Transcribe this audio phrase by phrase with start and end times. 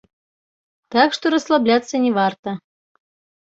[0.95, 2.59] Так што расслабляцца не варта.